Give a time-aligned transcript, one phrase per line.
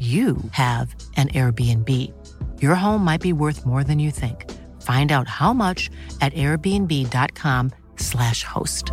[0.00, 1.88] you have an Airbnb.
[2.60, 4.50] Your home might be worth more than you think.
[4.82, 5.88] Find out how much
[6.20, 8.90] at airbnb.com/slash host.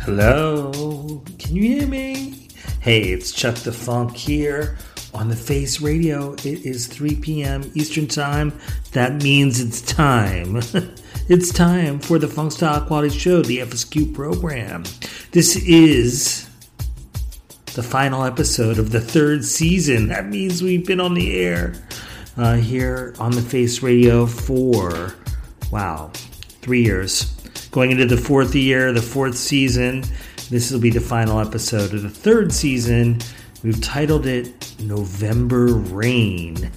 [0.00, 2.48] Hello, can you hear me?
[2.80, 4.78] Hey, it's Chuck Da Fonk here
[5.16, 6.34] on the Face Radio.
[6.34, 7.70] It is 3 p.m.
[7.74, 8.52] Eastern Time.
[8.92, 10.56] That means it's time.
[11.28, 14.84] it's time for the Funk Style Quality Show, the FSQ program.
[15.32, 16.48] This is
[17.74, 20.08] the final episode of the third season.
[20.08, 21.74] That means we've been on the air
[22.36, 25.14] uh, here on the Face Radio for,
[25.70, 26.10] wow,
[26.60, 27.32] three years.
[27.70, 30.04] Going into the fourth year, the fourth season.
[30.50, 33.20] This will be the final episode of the third season.
[33.62, 36.70] We've titled it November Rain.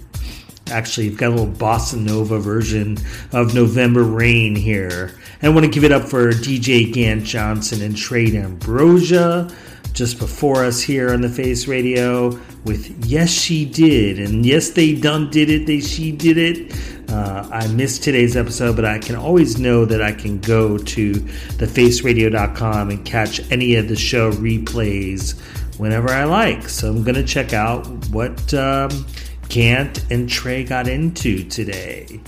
[0.72, 2.98] Actually, you've got a little bossa nova version
[3.32, 5.12] of November Rain here.
[5.42, 9.54] And I want to give it up for DJ Gant Johnson and Trade Ambrosia
[9.94, 12.30] just before us here on the Face Radio
[12.64, 14.20] with Yes She Did.
[14.20, 15.66] And yes, they done did it.
[15.66, 16.74] They she did it.
[17.10, 21.14] Uh, I missed today's episode, but I can always know that I can go to
[21.14, 25.34] thefaceradio.com and catch any of the show replays
[25.80, 26.70] whenever I like.
[26.70, 29.06] So I'm going to check out what um,
[29.48, 32.20] Gant and Trey got into today.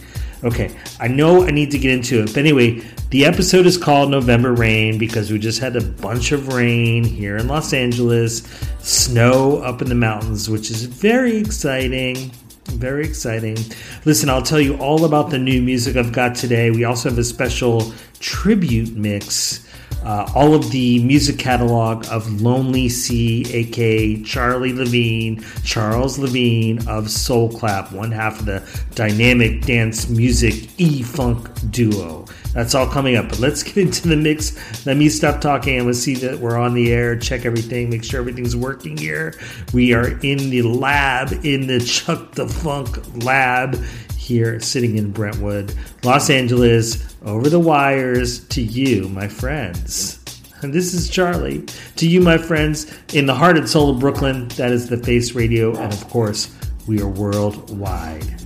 [0.44, 4.10] Okay, I know I need to get into it, but anyway, the episode is called
[4.10, 8.42] November Rain because we just had a bunch of rain here in Los Angeles,
[8.80, 12.32] snow up in the mountains, which is very exciting.
[12.66, 13.58] Very exciting.
[14.06, 16.72] Listen, I'll tell you all about the new music I've got today.
[16.72, 19.68] We also have a special tribute mix
[20.04, 27.10] uh, all of the music catalog of Lonely C, aka Charlie Levine, Charles Levine of
[27.10, 32.26] Soul Clap, one half of the dynamic dance music E Funk duo.
[32.54, 33.30] That's all coming up.
[33.30, 34.86] But let's get into the mix.
[34.86, 37.16] Let me stop talking and let's see that we're on the air.
[37.18, 39.34] Check everything, make sure everything's working here.
[39.74, 43.82] We are in the lab, in the Chuck Da Fonk lab
[44.32, 50.20] here sitting in Brentwood, Los Angeles, over the wires to you, my friends.
[50.62, 51.66] And this is Charlie.
[51.98, 55.34] To you, my friends, in the heart and soul of Brooklyn, that is the Face
[55.34, 56.56] Radio, and of course,
[56.88, 58.41] we are worldwide.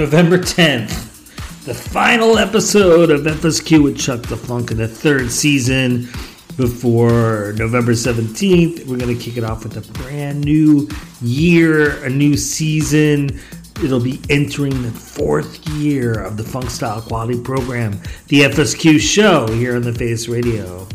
[0.00, 6.08] November 10th, the final episode of FSQ with Chuck Da Fonk in the third season.
[6.56, 10.88] Before November 17th, we're going to kick it off with a brand new
[11.20, 13.38] year, a new season.
[13.84, 19.48] It'll be entering the fourth year of the Funk Style Quality Program, the FSQ show
[19.48, 20.88] here on the Face Radio.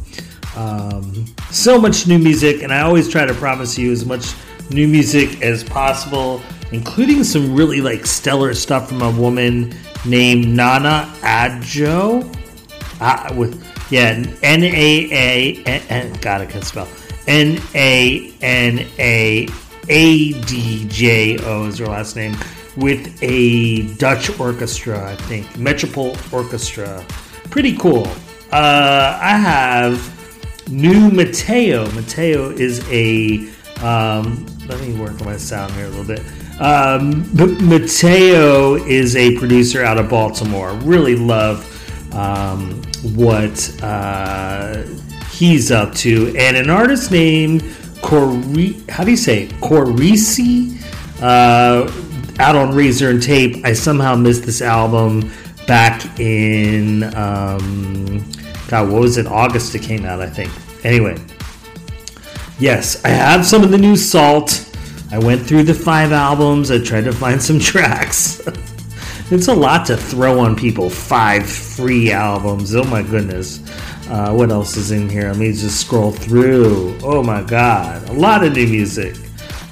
[0.55, 4.33] Um, so much new music, and I always try to promise you as much
[4.71, 6.41] new music as possible
[6.71, 9.73] including some really like stellar stuff from a woman
[10.05, 12.23] named Nana Adjoa.
[12.99, 16.09] Uh, with yeah, N A A.
[16.21, 16.87] God, I can't spell.
[17.27, 19.47] N A N A
[19.89, 22.35] A D J O is her last name.
[22.77, 27.05] With a Dutch orchestra, I think Metropole Orchestra.
[27.49, 28.07] Pretty cool.
[28.51, 31.89] Uh, I have new Mateo.
[31.91, 33.47] Mateo is a.
[33.81, 36.21] Um, let me work on my sound here a little bit.
[36.59, 37.29] Um,
[37.67, 40.73] Mateo is a producer out of Baltimore.
[40.83, 41.65] Really love
[42.13, 42.81] um,
[43.15, 44.83] what uh,
[45.31, 47.63] he's up to, and an artist named
[48.01, 48.77] Corey.
[48.87, 49.49] How do you say it?
[49.55, 50.81] Corisi?
[51.21, 51.91] Uh,
[52.39, 53.65] out on Razor-N-Tape.
[53.65, 55.31] I somehow missed this album
[55.67, 58.23] back in um,
[58.67, 58.89] God.
[58.91, 59.25] What was it?
[59.25, 60.51] August it came out, I think.
[60.85, 61.17] Anyway,
[62.59, 64.71] yes, I have some of the new Sault.
[65.11, 66.71] I went through the five albums.
[66.71, 68.41] I tried to find some tracks.
[69.31, 70.89] it's a lot to throw on people.
[70.89, 72.75] Five free albums.
[72.75, 73.59] Oh my goodness.
[74.09, 75.29] Uh, what else is in here?
[75.29, 76.97] Let me just scroll through.
[77.03, 78.07] Oh my god.
[78.09, 79.15] A lot of new music.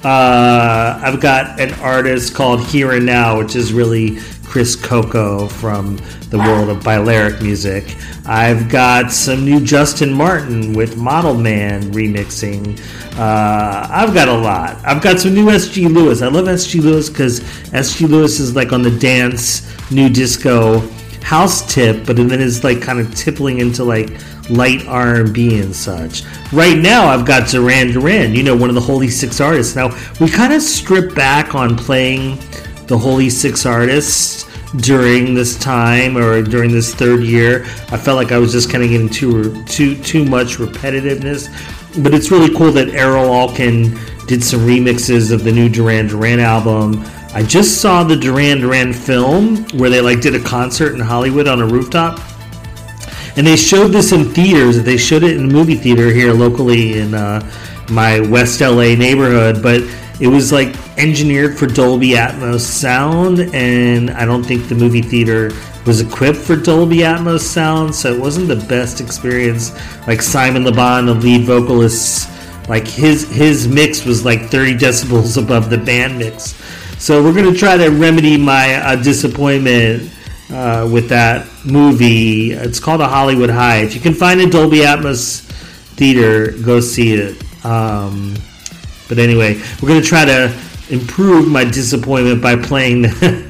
[0.04, 4.18] Uh, I've got an artist called Here and Now, which is really
[4.54, 5.96] Chris Coco from
[6.30, 7.96] the world of Balearic music.
[8.24, 12.78] I've got some new Justin Martin with Model Man remixing.
[13.18, 14.78] Uh, I've got a lot.
[14.84, 16.22] I've got some new SG Lewis.
[16.22, 20.88] I love SG Lewis because SG Lewis is like on the dance, new disco
[21.24, 24.10] house tip, but then it's like kind of tippling into like
[24.50, 26.22] light R&B and such.
[26.52, 29.74] Right now, I've got Duran Duran, you know, one of the Holy Six artists.
[29.74, 29.88] Now,
[30.20, 32.38] we kind of strip back on playing
[32.86, 34.44] the Holy Six artists
[34.76, 37.64] during this time or during this third year.
[37.90, 41.48] I felt like I was just kind of getting too too too much repetitiveness.
[42.02, 46.40] But it's really cool that Erol Alkan did some remixes of the new Duran Duran
[46.40, 47.04] album.
[47.34, 51.46] I just saw the Duran Duran film where they like did a concert in Hollywood
[51.46, 52.20] on a rooftop,
[53.36, 54.82] and they showed this in theaters.
[54.82, 57.48] They showed it in a movie theater here locally in uh,
[57.90, 59.82] my West LA neighborhood, but
[60.20, 65.50] it was like engineered for Dolby Atmos sound, and I don't think the movie theater
[65.86, 69.72] was equipped for Dolby Atmos sound, so it wasn't the best experience.
[70.06, 72.28] Like Simon Le Bon, the lead vocalist,
[72.68, 76.54] like his his mix was like 30 decibels above the band mix.
[77.02, 80.10] So we're gonna try to remedy my uh, disappointment
[80.50, 82.52] uh, with that movie.
[82.52, 83.78] It's called A Hollywood High.
[83.78, 85.40] If you can find a Dolby Atmos
[85.96, 87.64] theater, go see it.
[87.64, 88.34] Um,
[89.14, 90.52] but anyway, we're gonna try to
[90.90, 93.48] improve my disappointment by playing the,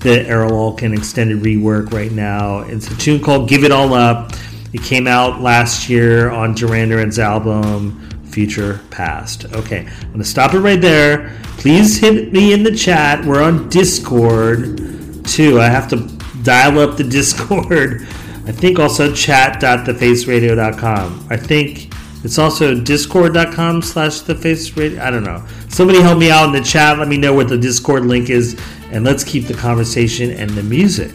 [0.00, 2.60] the Erol Alkan extended rework right now.
[2.60, 4.32] It's a tune called "Give It All Up."
[4.72, 9.46] It came out last year on Duran Duran's album Future Past.
[9.54, 11.36] Okay, I'm gonna stop it right there.
[11.58, 13.24] Please hit me in the chat.
[13.24, 15.60] We're on Discord too.
[15.60, 15.96] I have to
[16.42, 18.06] dial up the Discord.
[18.46, 21.26] I think also chat.thefaceradio.com.
[21.28, 21.92] I think
[22.24, 24.98] it's also discord.com slash thefaceradio.
[25.00, 25.44] I don't know.
[25.68, 26.98] Somebody help me out in the chat.
[26.98, 28.60] Let me know what the Discord link is.
[28.90, 31.12] And let's keep the conversation and the music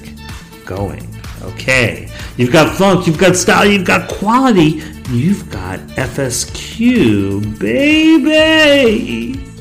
[0.66, 1.08] going.
[1.42, 2.10] Okay.
[2.38, 9.53] You've got funk, you've got style, you've got quality, you've got FSQ, baby.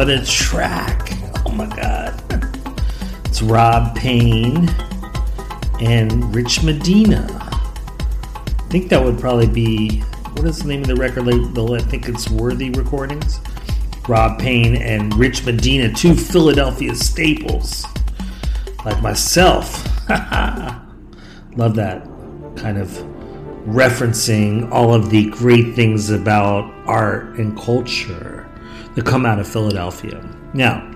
[0.00, 1.12] What a track!
[1.44, 2.14] Oh my god.
[3.26, 4.70] It's Rob Payne
[5.78, 7.26] and Rich Medina.
[7.28, 10.00] I think that would probably be
[10.36, 11.74] what is the name of the record label?
[11.74, 13.40] I think it's Worthy Recordings.
[14.08, 17.84] Rob Payne and Rich Medina, two Philadelphia staples,
[18.86, 19.86] like myself.
[21.56, 22.08] Love that
[22.56, 22.88] kind of
[23.66, 28.49] referencing all of the great things about art and culture
[28.94, 30.24] that come out of Philadelphia.
[30.52, 30.90] Now,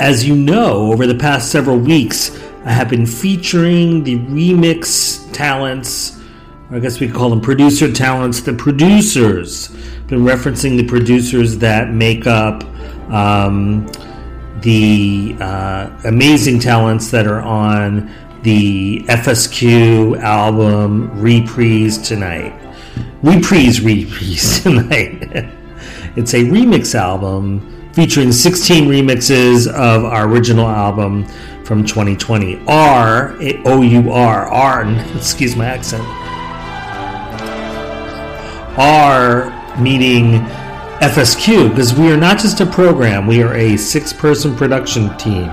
[0.00, 6.20] as you know, over the past several weeks, I have been featuring the remix talents,
[6.70, 9.68] I guess we call them producer talents, the producers.
[10.08, 12.64] Been referencing the producers that make up
[13.10, 13.86] um,
[14.60, 18.10] the uh, amazing talents that are on
[18.42, 22.58] the FSQ album Reprise Tonight.
[23.22, 25.61] Reprise, Reprise Tonight.
[26.14, 31.24] It's a remix album featuring 16 remixes of our original album
[31.64, 32.62] from 2020.
[32.66, 33.34] R,
[33.64, 34.84] O U R, R,
[35.16, 36.04] excuse my accent.
[38.78, 39.50] R
[39.80, 40.40] meaning
[41.00, 45.48] FSQ, because we are not just a program, we are a six person production team.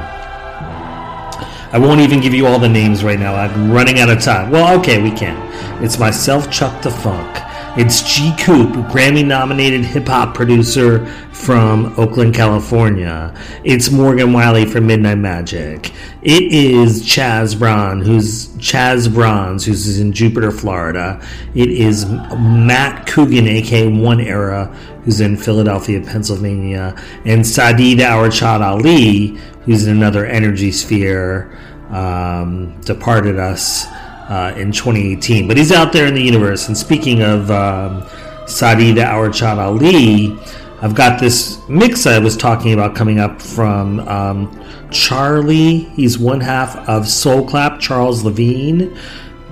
[1.72, 3.36] I won't even give you all the names right now.
[3.36, 4.52] I'm running out of time.
[4.52, 5.38] Well, okay, we can.
[5.82, 7.49] It's myself, Chuck Da Fonk.
[7.78, 13.34] It's G Coop, Grammy nominated hip hop producer from Oakland, California.
[13.64, 15.94] It's Morgan Wiley from Midnight Magic.
[16.24, 21.22] It is Chaz Brown, who's Chaz Bronze, who's in Jupiter, Florida.
[21.54, 24.66] It is Matt Coogan, aka One Era,
[25.06, 31.56] who's in Philadelphia, Pennsylvania, and Saeed Arshad Ali, who's in another energy sphere,
[31.92, 33.86] um, departed us
[34.30, 35.48] uh, in 2018.
[35.48, 36.68] But he's out there in the universe.
[36.68, 38.04] And speaking of um,
[38.48, 40.38] Saeed Arshad Ali,
[40.82, 45.80] I've got this mix I was talking about coming up from um, Charlie.
[45.96, 48.98] He's one half of Soul Clap, Charles Levine.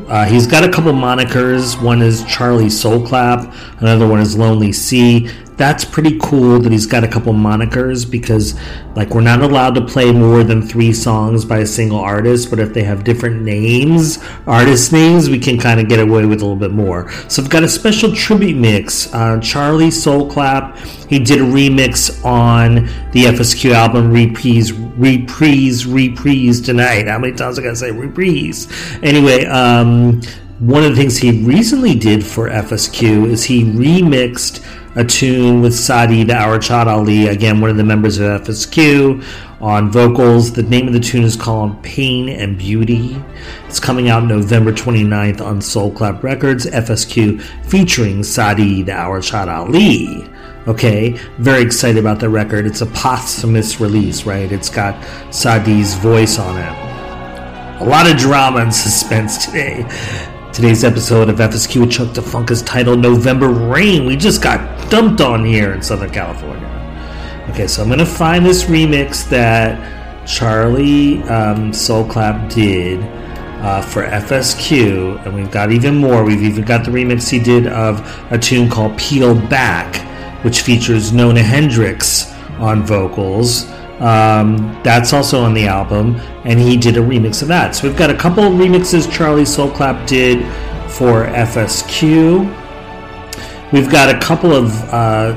[0.08, 1.82] Uh, he's got a couple monikers.
[1.82, 6.86] One is Charlie Soul Clap, another one is Lonely C that's pretty cool that he's
[6.86, 8.58] got a couple monikers because
[8.96, 12.60] like we're not allowed to play more than three songs by a single artist but
[12.60, 16.46] if they have different names artist names we can kind of get away with a
[16.46, 17.12] little bit more.
[17.28, 20.78] So i've got a special tribute mix uh, charlie soul clap
[21.10, 27.08] he did a remix on the fsq album reprise reprise reprise tonight.
[27.08, 28.68] How many times i gotta say reprise?
[29.02, 30.22] Anyway um,
[30.60, 34.64] one of the things he recently did for fsq is he remixed
[34.98, 39.24] a tune with Sadi Saeed Arshad Ali, again, one of the members of FSQ,
[39.62, 40.52] on vocals.
[40.52, 43.16] The name of the tune is called Pain and Beauty.
[43.68, 50.28] It's coming out November 29th on Soul Clap Records, FSQ, featuring Sadi Saeed Arshad Ali.
[50.68, 52.66] Okay, very excited about the record.
[52.66, 54.52] It's a posthumous release, right?
[54.52, 54.96] It's got
[55.32, 57.82] Saeed's voice on it.
[57.84, 59.86] A lot of drama and suspense today.
[60.54, 64.08] Today's episode of FSQ with Chuck Da Fonk is titled November Rain.
[64.08, 66.66] We just got dumped on here in Southern California.
[67.50, 73.02] Okay, so I'm to find this remix that Charlie um, Soul Clap did
[73.62, 76.24] uh, for FSQ, and we've got even more.
[76.24, 79.96] We've even got the remix he did of a tune called Peel Back,
[80.44, 83.66] which features Nona Hendryx on vocals.
[84.00, 87.76] Um, that's also on the album, and he did a remix of that.
[87.76, 90.46] So we've got a couple of remixes Charlie Soulclap did
[90.92, 92.67] for FSQ.
[93.74, 95.36] We've got a couple of uh,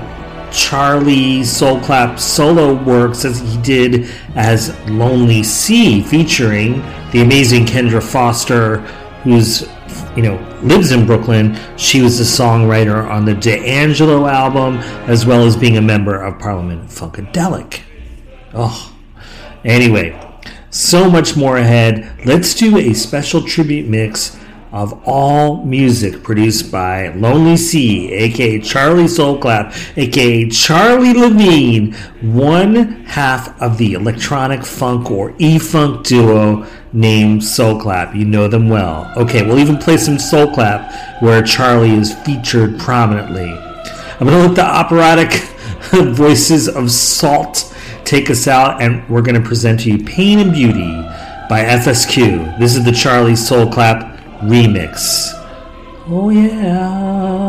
[0.53, 8.78] Charlie Soulclap solo works as he did as Lonely C, featuring the amazing Kendra Foster,
[9.24, 9.68] who's
[10.16, 11.59] you know lives in Brooklyn.
[11.76, 14.76] She was the songwriter on the D'Angelo album,
[15.09, 17.81] as well as being a member of Parliament Funkadelic.
[18.55, 18.97] Oh,
[19.64, 20.16] anyway,
[20.70, 22.24] so much more ahead.
[22.24, 24.39] Let's do a special tribute mix
[24.73, 33.61] of all music produced by Lonely C, aka Charlie Soulclap, aka Charlie Levine, one half
[33.61, 38.14] of the electronic funk or E funk duo named Soulclap.
[38.14, 39.12] You know them well.
[39.16, 43.51] Okay, we'll even play some Soulclap where Charlie is featured prominently.
[43.51, 45.33] I'm gonna let the operatic
[45.93, 50.93] voices of Sault take us out, and we're to present to you Pain and Beauty
[51.49, 52.59] by FSQ.
[52.59, 55.34] This is the Charlie Soul Clap remix.
[56.09, 57.39] Oh, yeah.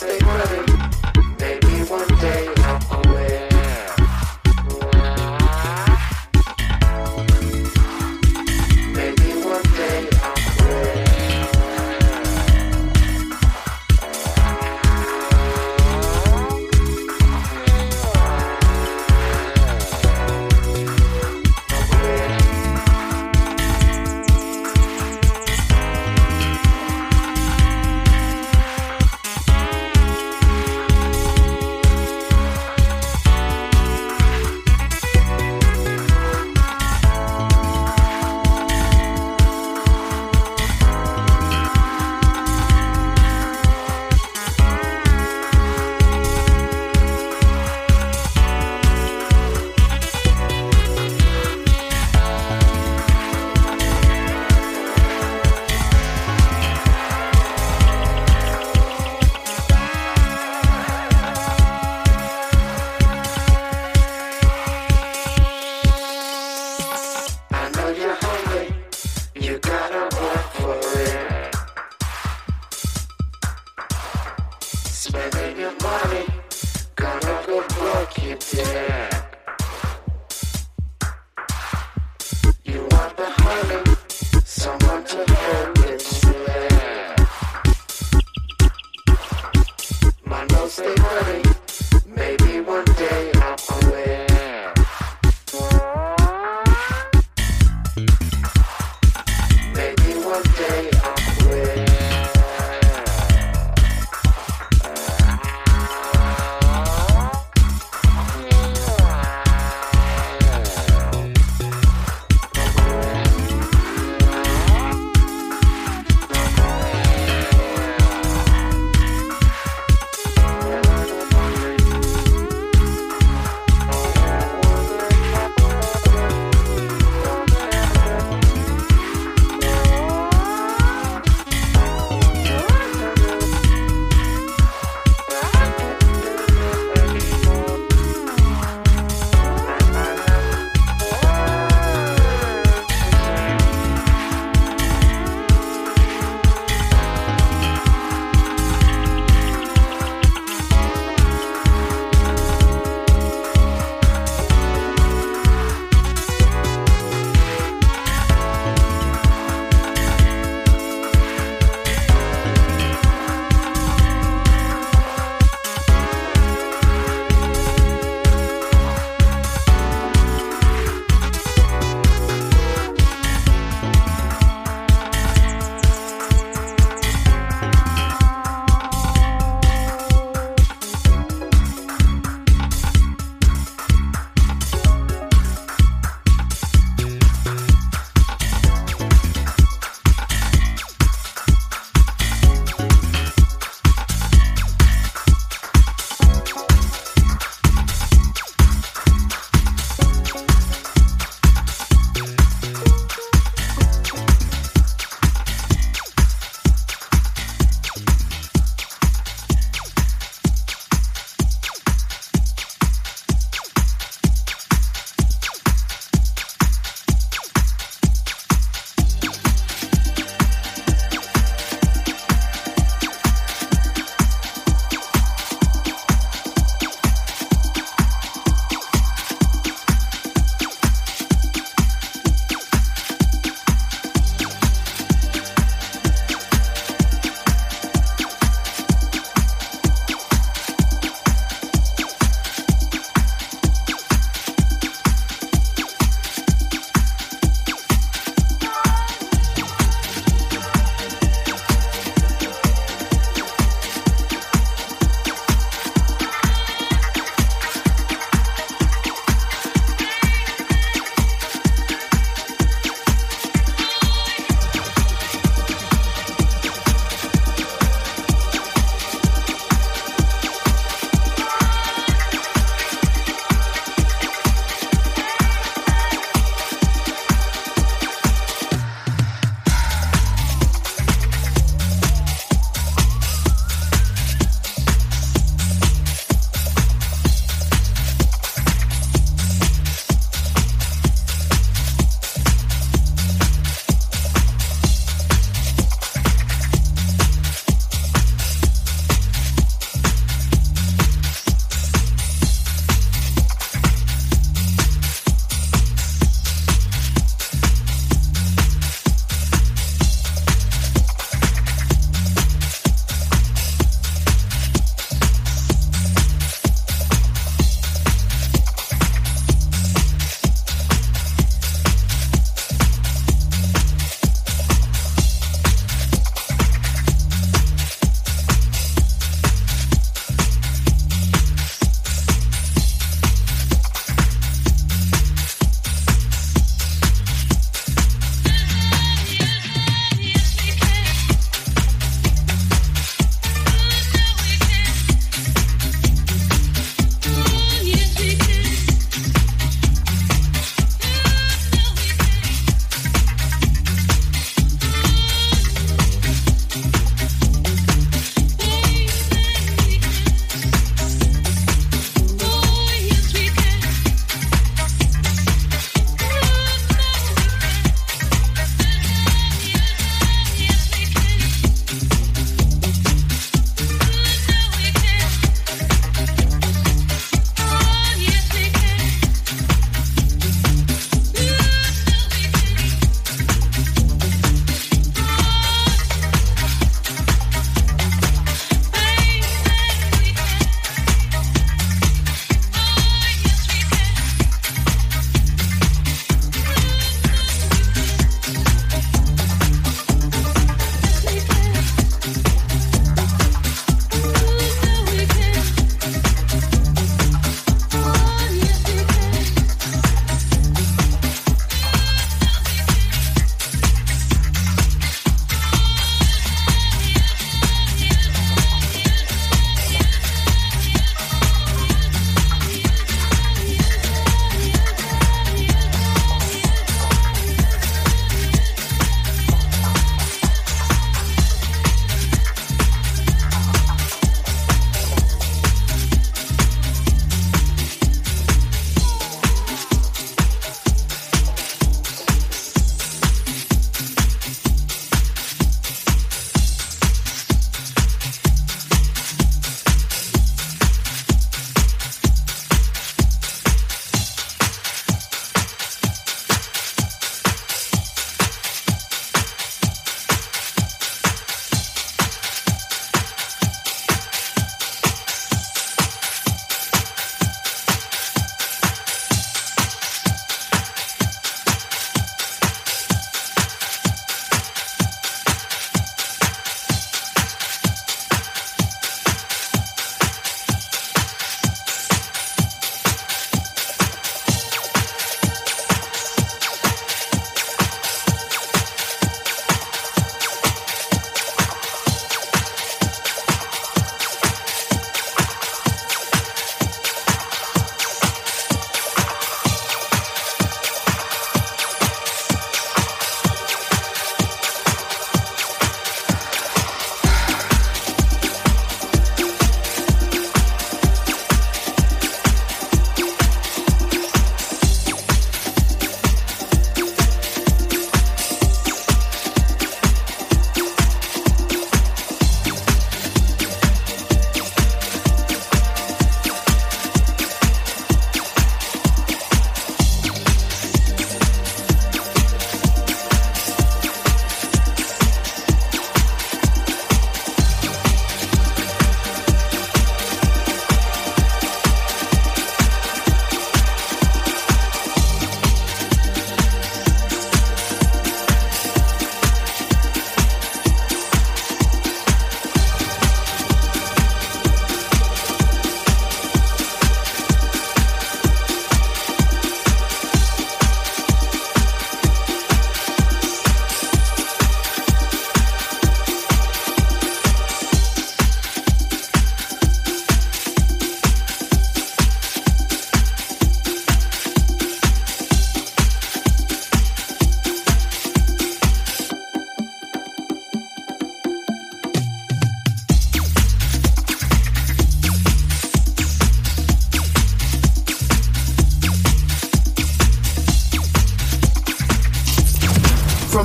[0.00, 0.81] They ready.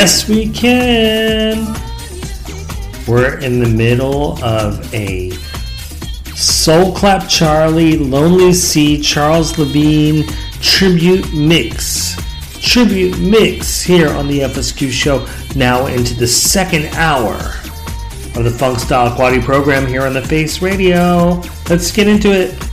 [0.00, 1.74] Yes, we can.
[3.08, 5.30] We're in the middle of a
[6.36, 10.24] Soul Clap Charlie, Lonely C, Charles Levine
[10.60, 12.16] tribute mix.
[12.62, 15.26] Tribute mix here on the FSQ show,
[15.56, 17.34] now into the second hour
[18.36, 21.42] of the Funk Style Quality program here on the Face Radio.
[21.68, 22.67] Let's get into it.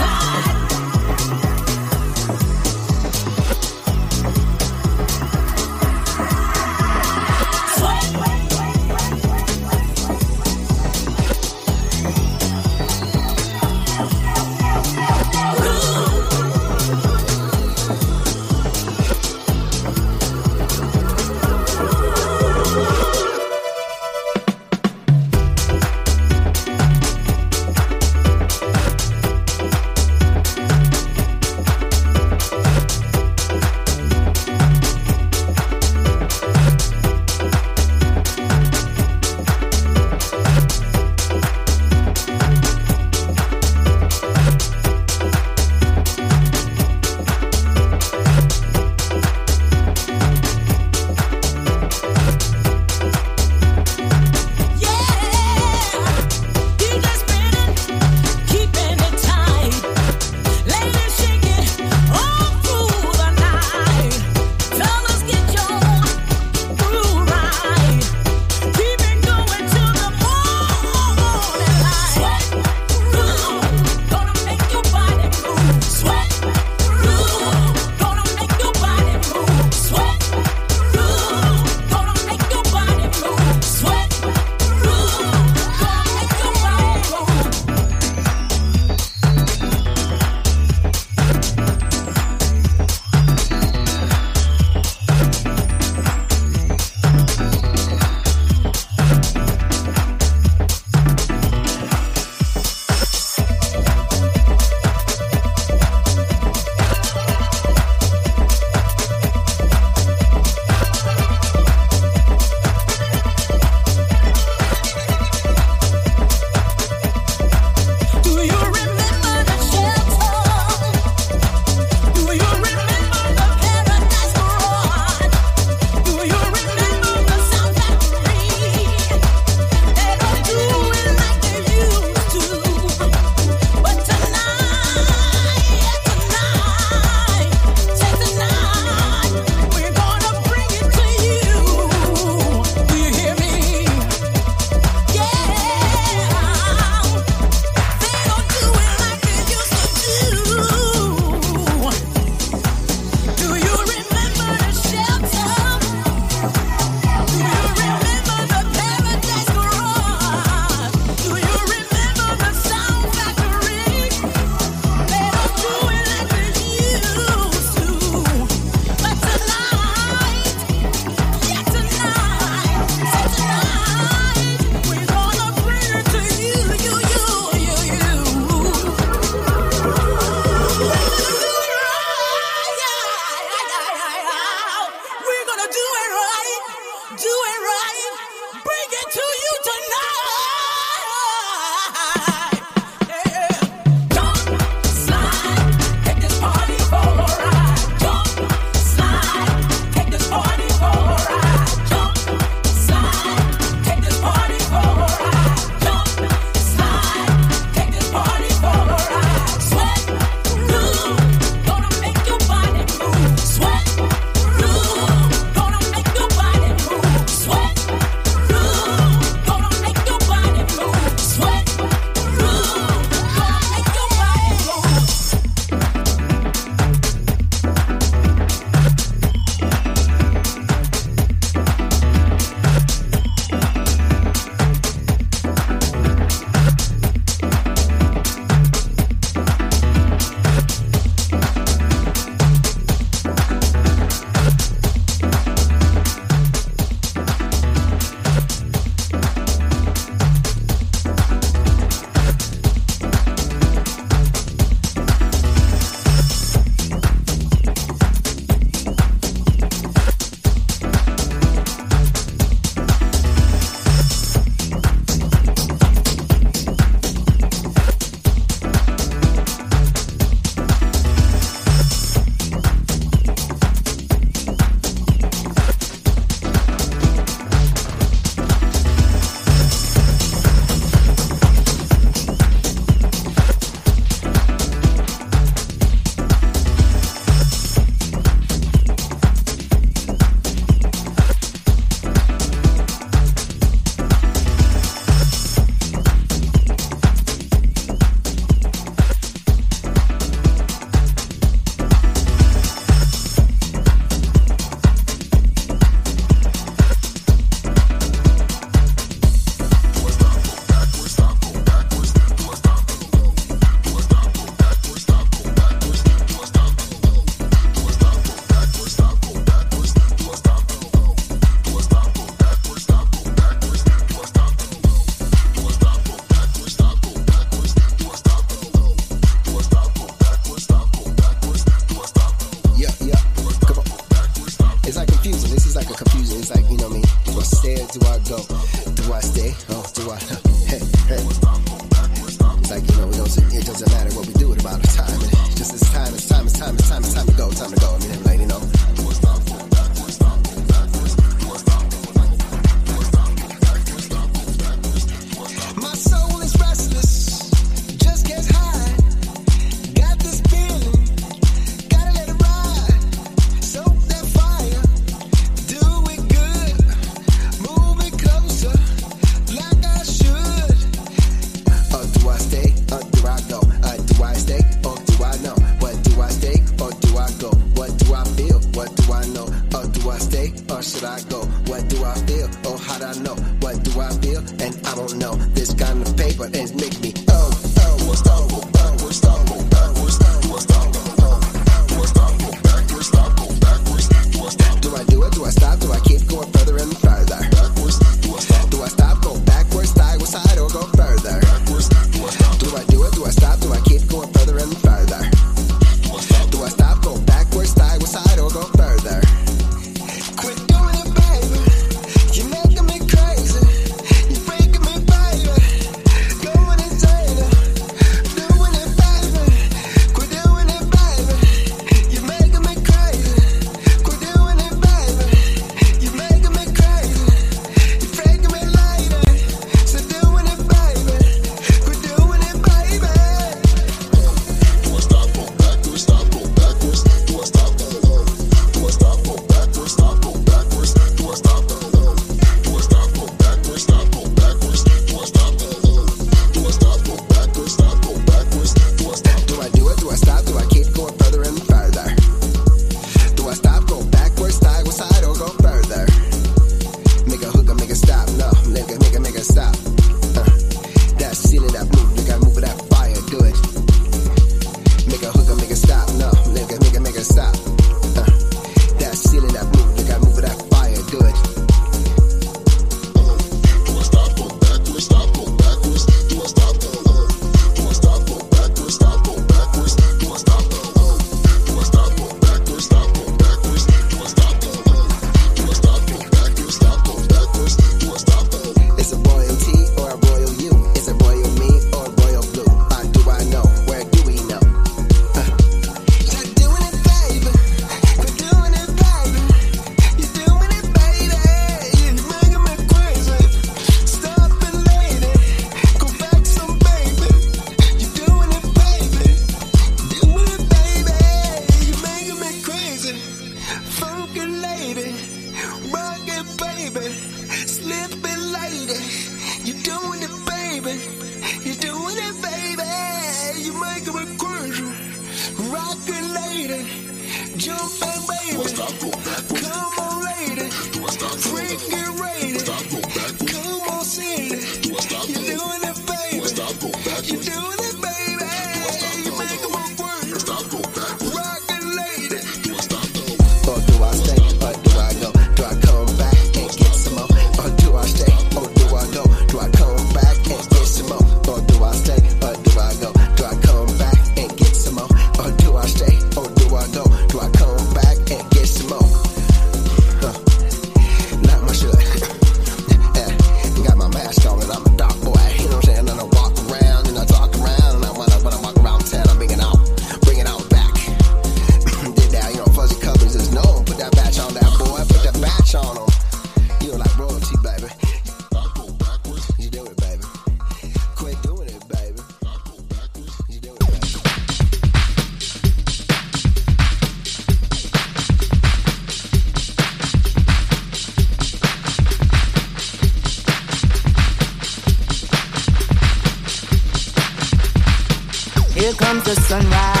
[599.23, 600.00] The sunrise,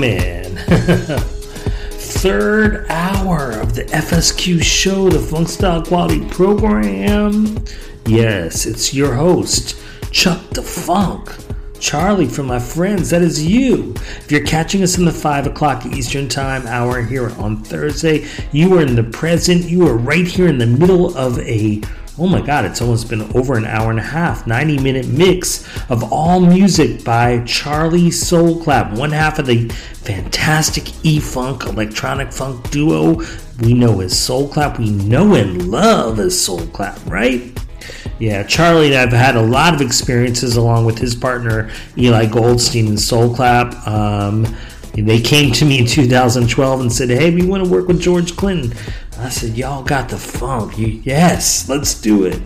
[0.00, 0.56] Man.
[1.96, 7.64] Third hour of the FSQ show, the Funk Style Quality Program.
[8.06, 9.78] Yes, it's your host,
[10.10, 11.40] Chuck Da Fonk.
[11.78, 13.94] Charlie from my friends, that is you.
[13.96, 18.76] If you're catching us in the 5 o'clock Eastern Time hour here on Thursday, you
[18.78, 19.64] are in the present.
[19.64, 21.82] You are right here in the middle of a
[22.18, 25.66] oh my god, it's almost been over an hour and a half, 90 minute mix
[25.90, 32.32] of all music by Charlie Soul Clap, one half of the fantastic E Funk electronic
[32.32, 33.20] funk duo
[33.60, 37.52] we know as Soul Clap, we know and love as Soul Clap, right?
[38.18, 42.88] Yeah, Charlie and I've had a lot of experiences along with his partner Eli Goldstein
[42.88, 43.86] and Soul Clap.
[43.86, 44.46] Um,
[44.92, 48.36] they came to me in 2012 and said, "Hey, we want to work with George
[48.36, 48.72] Clinton."
[49.34, 50.78] Said, "Y'all got the funk?
[50.78, 52.40] You, yes, let's do it."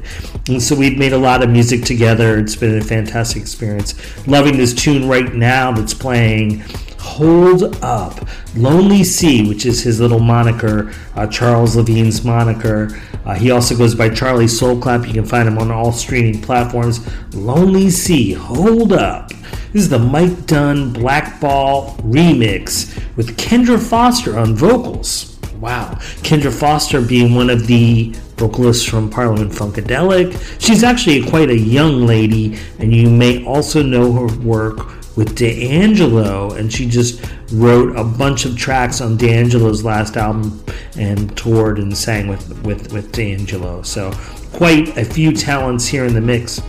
[0.48, 2.38] And so we've made a lot of music together.
[2.38, 3.94] It's been a fantastic experience.
[4.26, 6.64] Loving this tune right now that's playing.
[6.98, 13.00] Hold Up, Lonely C, which is his little moniker, uh, Charles Levine's moniker.
[13.24, 15.06] Uh, he also goes by Charlie Soul Clap.
[15.06, 17.00] You can find him on all streaming platforms.
[17.34, 19.30] Lonely C, Hold Up.
[19.72, 25.37] This is the Mike Dunn Black Ball remix with Kendra Foster on vocals.
[25.60, 25.94] Wow.
[26.22, 30.60] Kendra Foster being one of the vocalists from Parliament Funkadelic.
[30.60, 34.86] She's actually quite a young lady, and you may also know her work
[35.16, 37.20] with D'Angelo, and she just
[37.52, 40.64] wrote a bunch of tracks on D'Angelo's last album
[40.96, 43.82] and toured and sang with, with, with D'Angelo.
[43.82, 44.12] So,
[44.52, 46.60] quite a few talents here in the mix.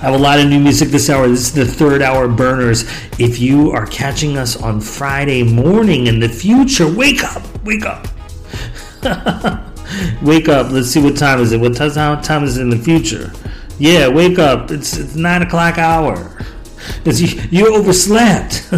[0.00, 1.28] I have a lot of new music this hour.
[1.28, 2.82] This is the third hour burners.
[3.18, 8.06] If you are catching us on Friday morning in the future, wake up, wake up.
[10.22, 10.70] wake up.
[10.70, 11.60] Let's see what time is it.
[11.60, 13.32] What time, is it in the future?
[13.78, 14.70] Yeah, wake up.
[14.70, 16.38] It's, it's nine o'clock hour.
[17.04, 18.68] It's, you, you overslept.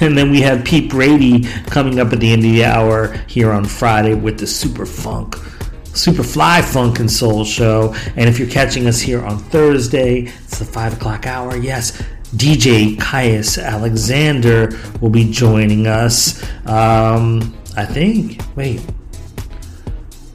[0.00, 3.50] and then we have Pete Brady coming up at the end of the hour here
[3.52, 5.36] on Friday with the Super Funk.
[5.96, 7.94] Super Fly Funk and Soul Show.
[8.16, 11.56] And if you're catching us here on Thursday, it's the 5 o'clock hour.
[11.56, 12.02] Yes,
[12.34, 14.70] DJ Caius Alexander
[15.00, 16.42] will be joining us.
[16.66, 18.40] Um, I think.
[18.56, 18.80] Wait.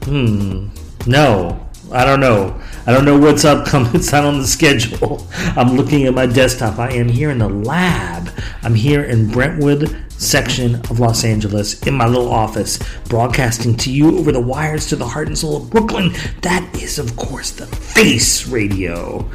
[0.04, 0.68] Hmm.
[1.06, 1.58] No.
[1.92, 2.58] I don't know.
[2.86, 3.90] I don't know what's upcoming.
[3.94, 5.26] It's not on the schedule.
[5.56, 6.78] I'm looking at my desktop.
[6.78, 8.30] I am here in the lab.
[8.62, 12.78] I'm here in Brentwood section of Los Angeles in my little office,
[13.08, 16.12] broadcasting to you over the wires to the heart and soul of Brooklyn.
[16.42, 19.28] That is, of course, the Face Radio.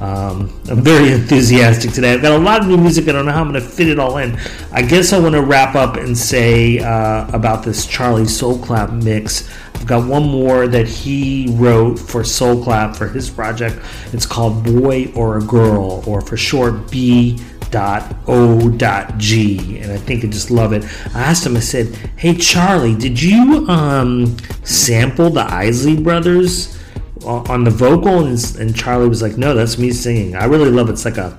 [0.00, 2.14] Um, I'm very enthusiastic today.
[2.14, 3.08] I've got a lot of new music.
[3.08, 4.36] I don't know how I'm going to fit it all in.
[4.72, 8.90] I guess I want to wrap up and say uh, about this Charlie Soul Clap
[8.90, 9.48] mix.
[9.74, 13.78] I've got one more that he wrote for Soul Clap for his project.
[14.12, 17.38] It's called Boy or a Girl, or for short, B
[17.70, 21.60] dot o dot g and i think i just love it i asked him i
[21.60, 26.78] said hey charlie did you um sample the isley brothers
[27.26, 30.36] on the vocal and, and charlie was like no that's me singing.
[30.36, 30.92] I really love it.
[30.92, 31.36] It's like a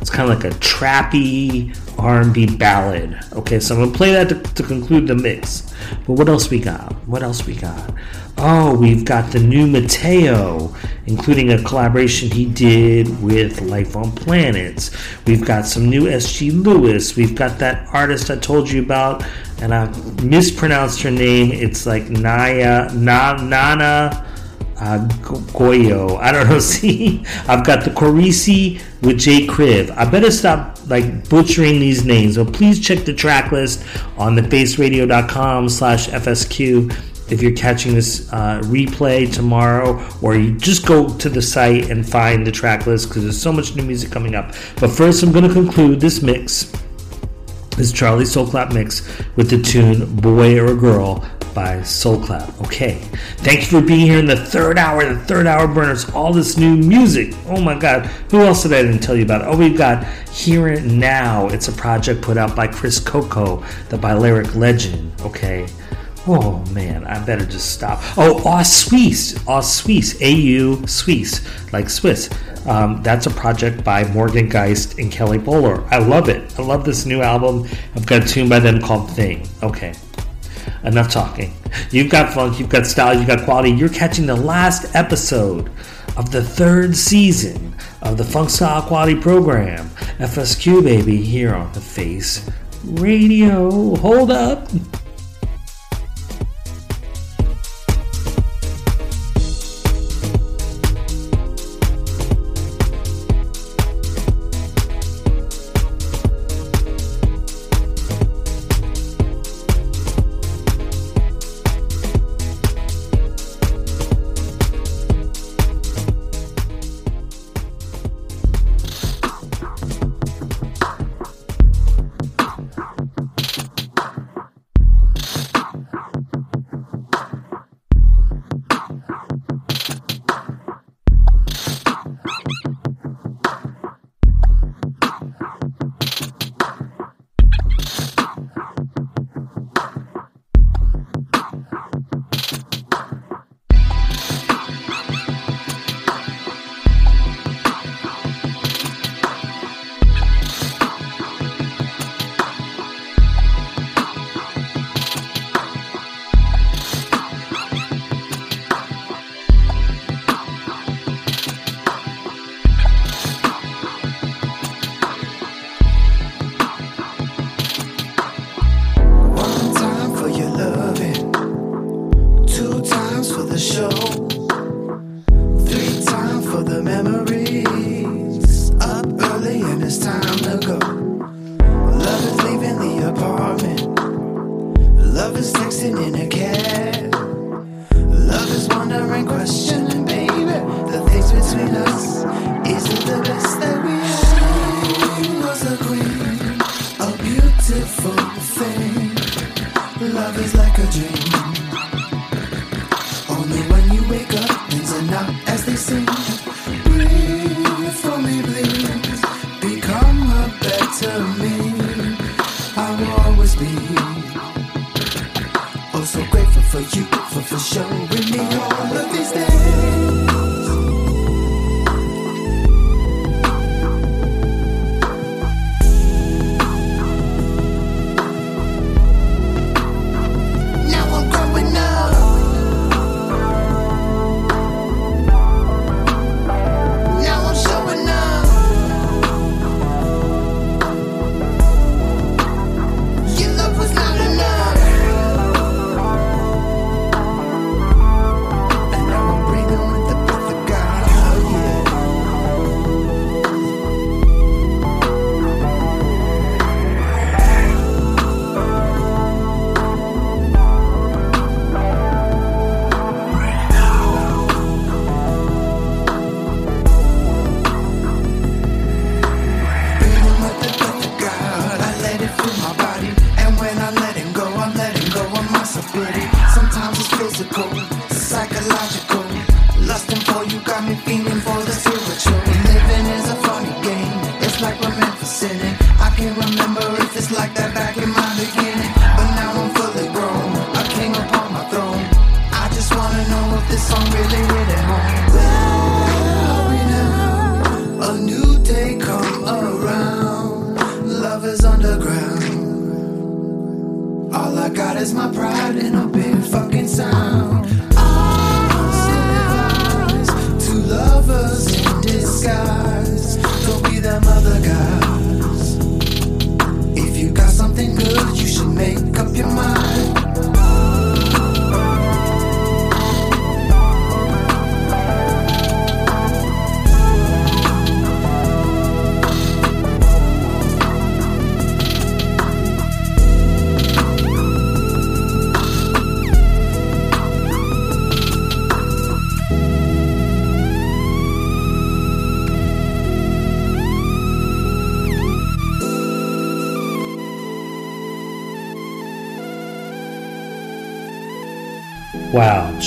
[0.00, 3.18] it's kind of like a trappy r&b ballad.
[3.32, 5.74] Okay so i'm gonna play that to, to conclude the mix.
[6.06, 6.92] But what else we got?
[7.08, 7.94] What else we got?
[8.36, 10.74] Oh we've got the new mateo
[11.06, 14.90] including a collaboration he did with life on planets
[15.26, 17.16] we've got some new sg lewis.
[17.16, 19.24] We've got that artist i told you about
[19.60, 19.86] and i
[20.22, 21.50] mispronounced her name.
[21.52, 24.24] It's like naya Na, nana
[24.80, 26.18] uh, Goyo.
[26.18, 26.58] I don't know.
[26.68, 29.90] See, I've got the Corisi with Jay Kriv.
[29.96, 32.34] I better stop like butchering these names.
[32.34, 33.84] So please check the track list
[34.16, 36.94] on thefaceradio.com slash FSQ
[37.30, 42.08] if you're catching this uh, replay tomorrow, or you just go to the site and
[42.08, 44.54] find the track list because there's so much new music coming up.
[44.80, 46.72] But first, I'm going to conclude this mix,
[47.76, 49.06] this Charlie Soul Clap mix,
[49.36, 51.22] with the tune Boy or Girl
[51.58, 52.48] by Soul Clap.
[52.60, 53.00] Okay.
[53.38, 56.56] Thank you for being here in the third hour, the third hour burners, all this
[56.56, 57.34] new music.
[57.48, 58.06] Oh my God.
[58.30, 59.42] Who else did I didn't tell you about?
[59.42, 61.48] Oh, we've got Here It Now.
[61.48, 65.10] It's a project put out by Chris Coco, the Balearic legend.
[65.22, 65.66] Okay.
[66.28, 67.98] Oh man, I better just stop.
[68.16, 71.40] Oh, Aus Suisse, Aus Suisse, AU Suisse,
[71.72, 72.30] like Swiss.
[72.66, 75.84] Um, that's a project by Morgan Geist and Kelley Polar.
[75.92, 76.56] I love it.
[76.56, 77.66] I love this new album.
[77.96, 79.48] I've got a tune by them called Thing.
[79.64, 79.94] Okay,
[80.84, 81.54] enough talking.
[81.90, 83.70] You've got funk, you've got style, you've got quality.
[83.70, 85.70] You're catching the last episode
[86.16, 89.88] of the third season of the Funk Style Quality Program,
[90.18, 92.48] FSQ baby, here on the Face
[92.84, 93.96] Radio.
[93.96, 94.68] Hold up.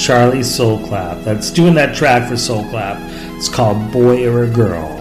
[0.01, 1.23] Charlie Soul Clap.
[1.23, 2.97] That's doing that track for Soul Clap.
[3.37, 4.97] It's called Boy or a Girl.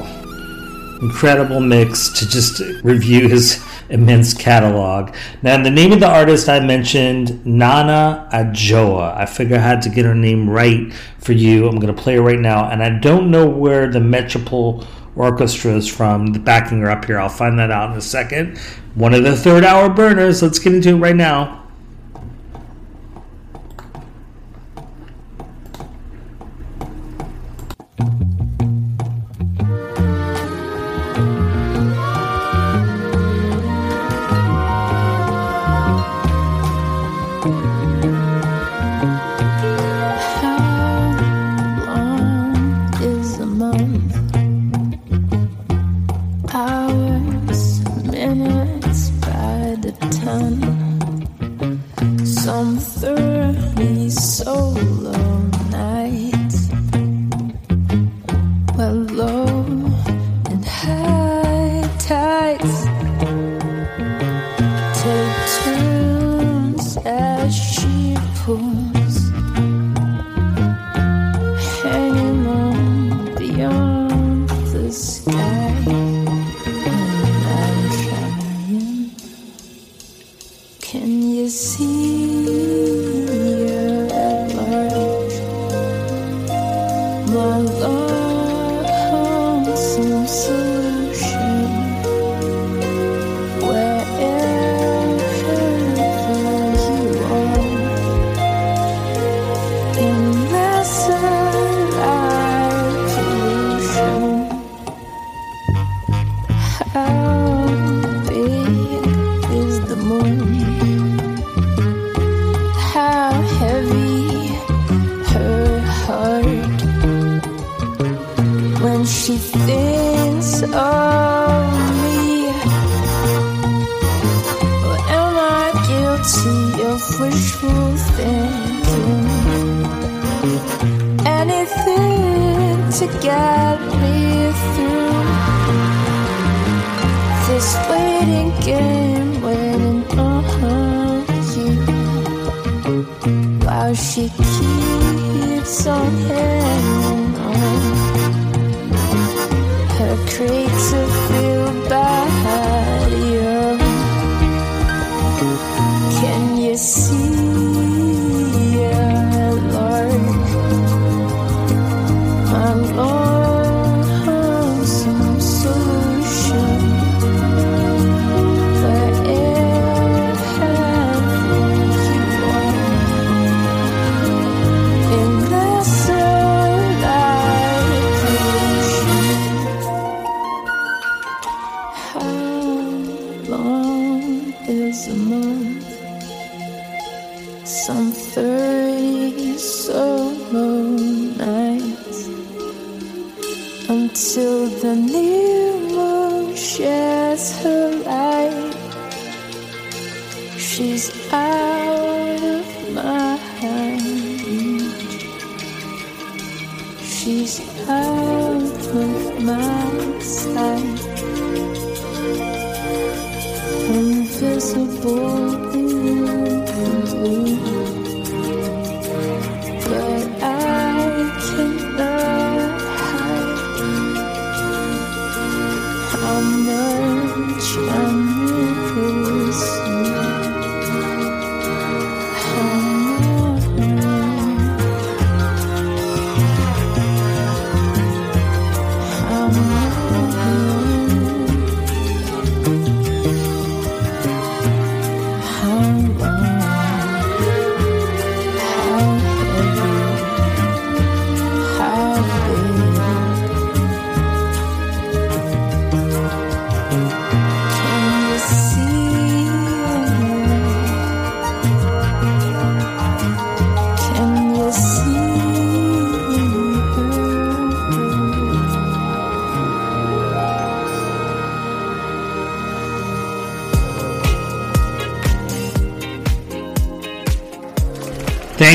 [1.01, 5.15] Incredible mix to just review his immense catalog.
[5.43, 9.17] Now, the name of the artist I mentioned, Nana Adjoa.
[9.17, 11.67] I figure I had to get her name right for you.
[11.67, 12.69] I'm going to play her right now.
[12.69, 14.85] And I don't know where the Metropole
[15.17, 17.19] Orchestra is from, backing her up here.
[17.19, 18.59] I'll find that out in a second.
[18.95, 20.43] One of the third hour burners.
[20.43, 21.60] Let's get into it right now.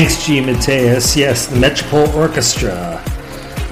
[0.06, 0.40] Thanks, G.
[0.40, 1.16] Mateus.
[1.16, 3.02] Yes, the Metropole Orchestra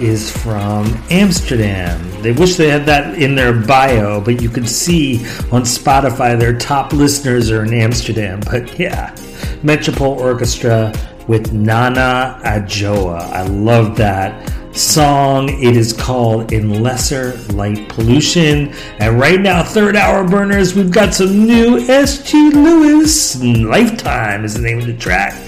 [0.01, 2.23] is from Amsterdam.
[2.23, 5.19] They wish they had that in their bio, but you can see
[5.53, 8.41] on Spotify their top listeners are in Amsterdam.
[8.51, 9.15] But yeah,
[9.63, 10.93] Metropole Orchestra
[11.29, 13.21] with Nana Adjoa.
[13.31, 15.51] I love that song.
[15.51, 18.75] It is called In Lesser Light Pollution.
[18.99, 22.51] And right now, third hour burners, we've got some new S.G.
[22.51, 23.41] Lewis.
[23.41, 25.44] Lifetime is the name of the track.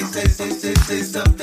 [0.00, 1.41] say, say, say, say something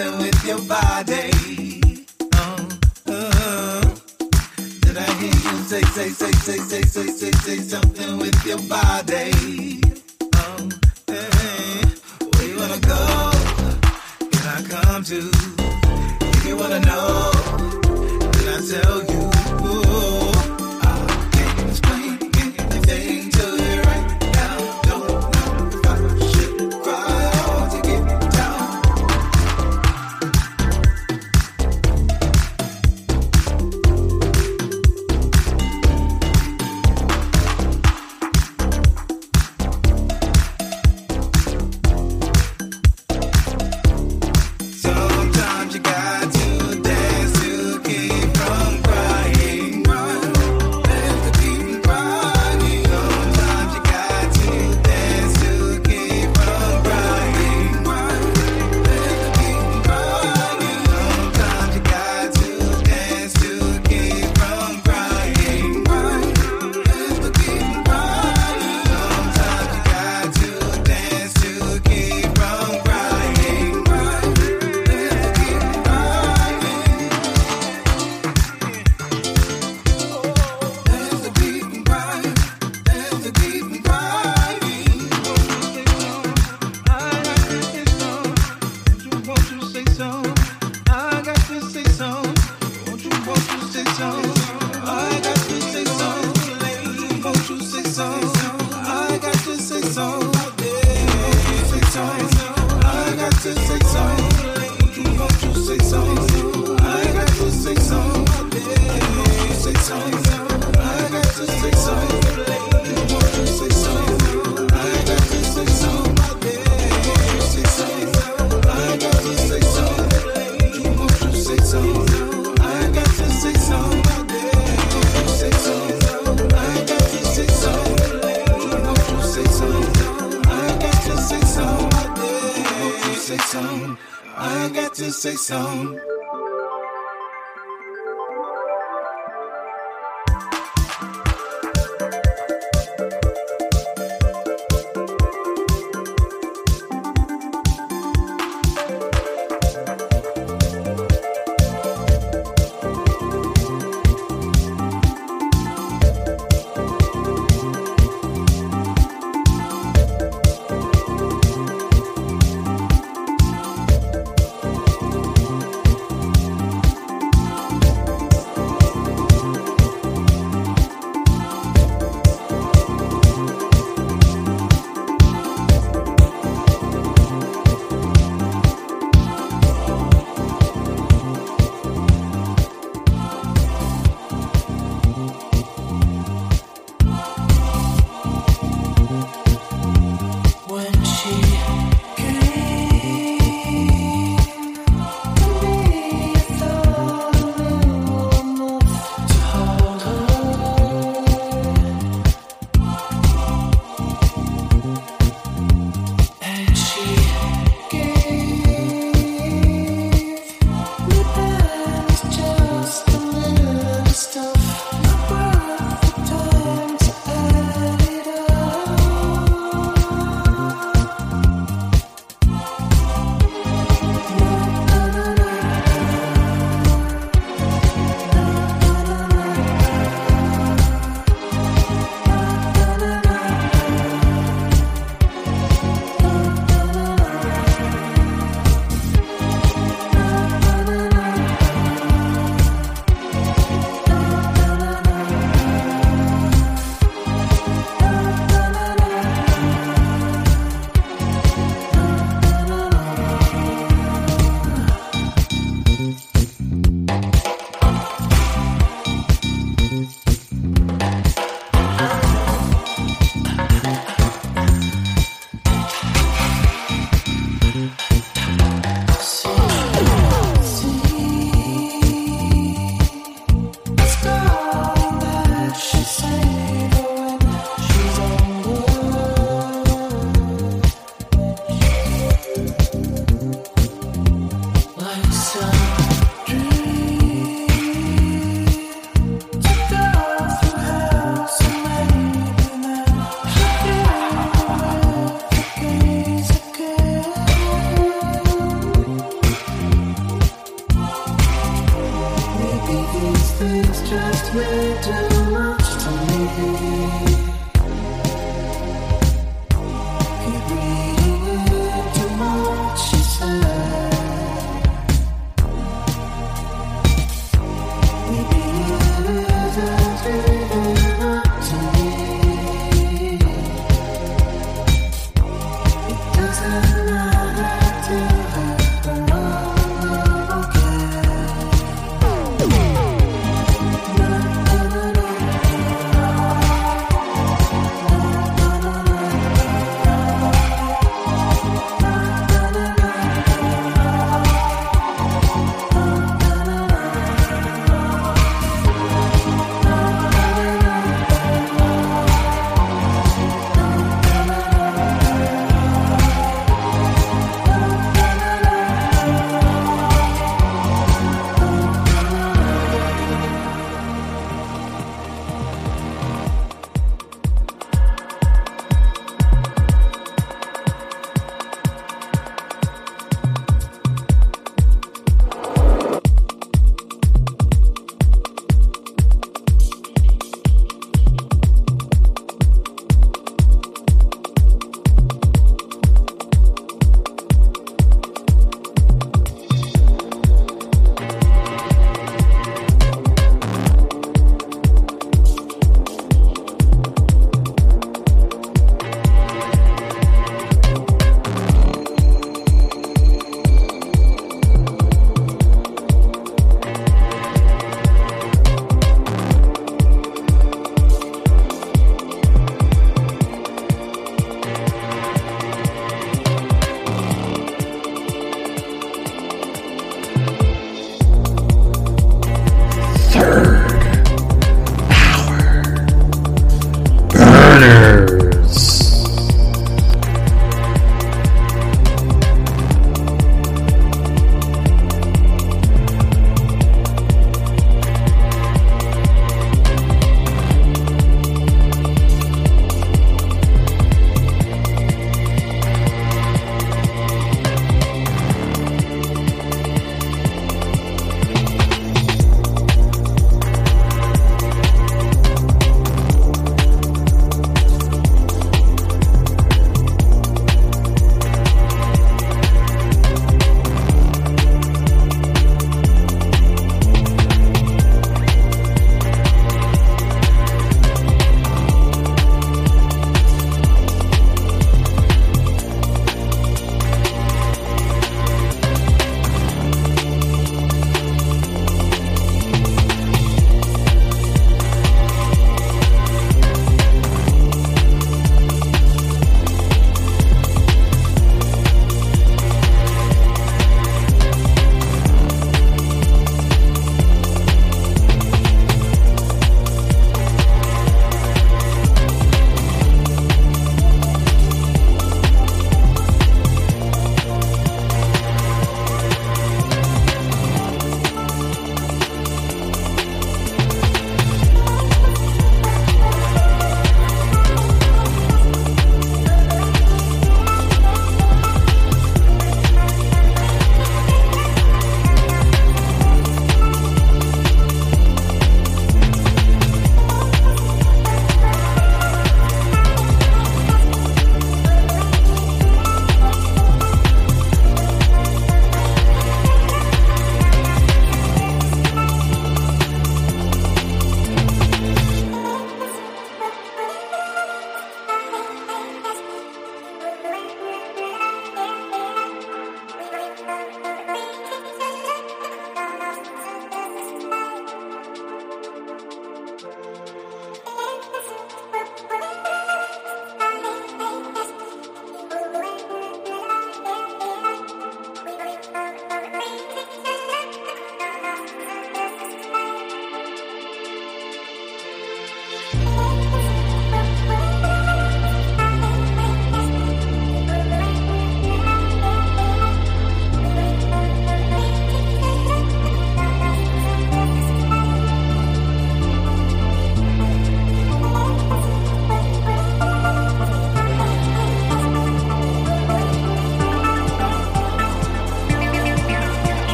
[135.50, 135.99] to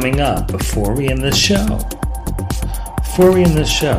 [0.00, 1.78] coming up before we end this show.
[3.02, 3.98] Before we end this show,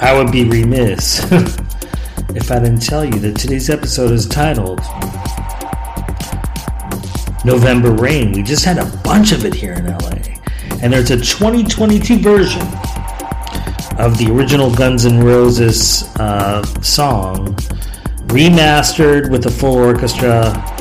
[0.00, 4.80] I would be remiss if I didn't tell you that today's episode is titled
[7.44, 8.32] November Rain.
[8.32, 10.16] We just had a bunch of it here in LA.
[10.80, 12.62] And there's a 2022 version
[13.98, 17.54] of the original Guns N' Roses uh, song
[18.28, 20.71] remastered with a full orchestra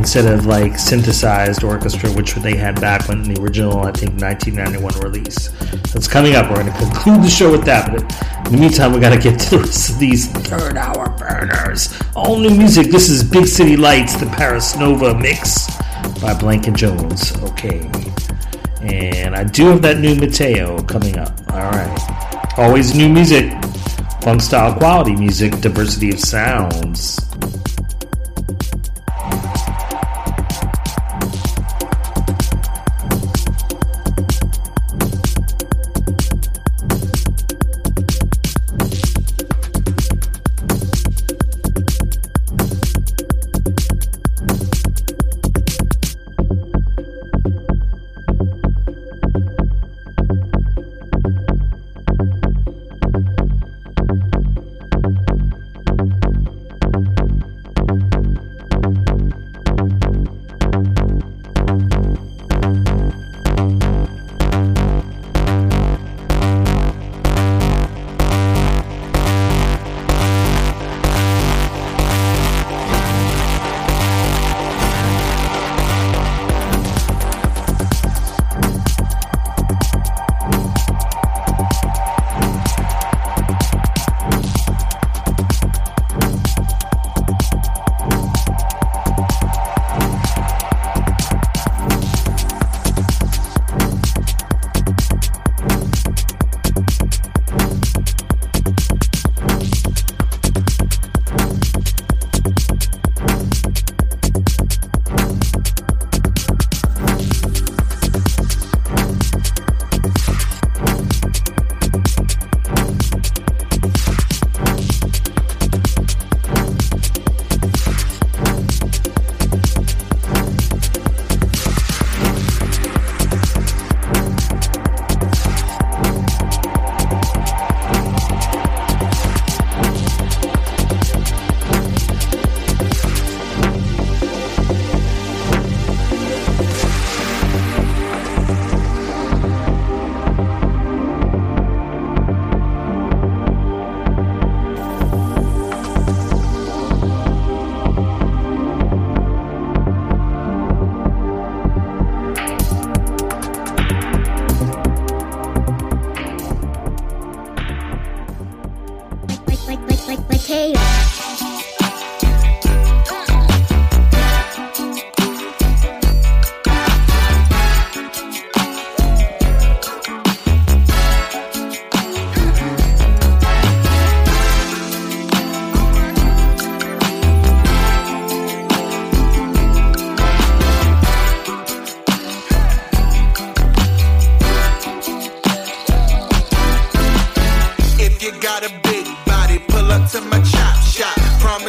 [0.00, 4.98] instead of like synthesized orchestra, which they had back when the original, I think, 1991
[5.00, 5.48] release.
[5.92, 6.48] That's coming up.
[6.48, 7.92] We're going to conclude the show with that.
[7.92, 8.00] But
[8.46, 11.94] in the meantime, we got to get to the rest of these third hour burners.
[12.16, 12.86] All new music.
[12.86, 15.68] This is Big City Lights, the Paris Nova mix
[16.22, 17.36] by Blanket Jones.
[17.42, 17.80] Okay.
[18.80, 21.38] And I do have that new Mateo coming up.
[21.52, 22.54] All right.
[22.56, 23.52] Always new music.
[24.22, 27.19] Funk style quality music, diversity of sounds.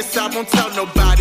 [0.01, 1.20] Promise I won't tell nobody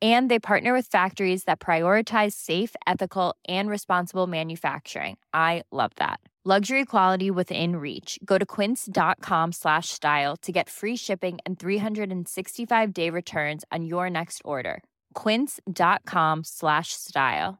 [0.00, 5.18] And they partner with factories that prioritize safe, ethical, and responsible manufacturing.
[5.34, 6.20] I love that.
[6.42, 8.18] Luxury quality within reach.
[8.24, 14.08] Go to quince.com slash style to get free shipping and 365 day returns on your
[14.08, 14.82] next order.
[15.12, 17.58] Quince.com slash style.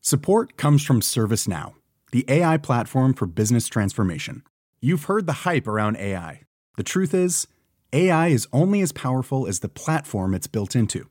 [0.00, 1.74] Support comes from ServiceNow,
[2.12, 4.42] the AI platform for business transformation.
[4.80, 6.40] You've heard the hype around AI.
[6.78, 7.46] The truth is,
[7.92, 11.10] AI is only as powerful as the platform it's built into.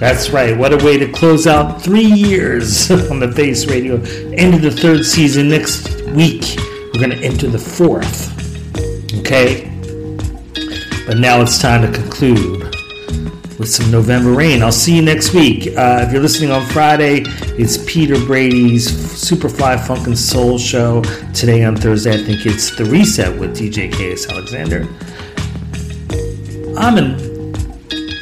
[0.00, 0.56] That's right.
[0.56, 4.00] What a way to close out three years on the Face Radio.
[4.32, 5.50] End of the third season.
[5.50, 8.30] Next week, we're going to enter the fourth.
[9.20, 9.66] Okay?
[11.06, 12.62] But now it's time to conclude
[13.58, 14.62] with some November rain.
[14.62, 15.66] I'll see you next week.
[15.76, 17.24] Uh, if you're listening on Friday,
[17.58, 21.02] it's Peter Brady's Superfly Funk and Soul show.
[21.34, 24.88] Today on Thursday, I think it's The Reset with DJ KS Alexander.
[26.78, 27.29] I'm in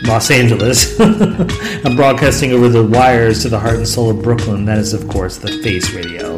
[0.08, 0.98] Los Angeles.
[1.84, 4.64] I'm broadcasting over the wires to the heart and soul of Brooklyn.
[4.64, 6.37] That is, of course, the Face Radio.